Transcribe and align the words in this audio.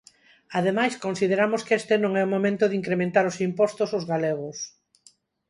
Ademais, 0.59 0.93
consideramos 1.05 1.61
que 1.67 1.77
este 1.81 1.95
non 2.03 2.11
é 2.21 2.23
o 2.25 2.33
momento 2.35 2.63
de 2.67 2.77
incrementar 2.81 3.25
os 3.31 3.37
impostos 3.47 3.89
aos 3.91 4.05
galegos. 4.11 4.57